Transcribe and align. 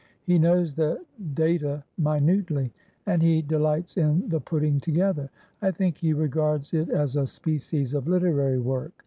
He 0.23 0.39
knows 0.39 0.73
the 0.73 1.05
data 1.35 1.83
minutely, 1.99 2.73
and 3.05 3.21
he 3.21 3.43
delights 3.43 3.97
in 3.97 4.27
the 4.29 4.39
putting 4.39 4.79
together. 4.79 5.29
I 5.61 5.69
think 5.69 5.95
he 5.95 6.11
regards 6.13 6.73
it 6.73 6.89
as 6.89 7.15
a 7.17 7.27
species 7.27 7.93
of 7.93 8.07
literary 8.07 8.57
work. 8.59 8.93